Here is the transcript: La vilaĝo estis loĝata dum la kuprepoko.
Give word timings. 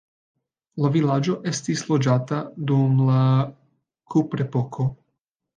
La 0.85 0.89
vilaĝo 0.95 1.35
estis 1.51 1.83
loĝata 1.91 2.41
dum 2.71 2.97
la 3.11 3.21
kuprepoko. 4.15 4.91